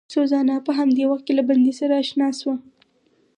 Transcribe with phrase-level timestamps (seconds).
[0.13, 2.55] سوزانا په همدې وخت کې له بندي سره اشنا شوه.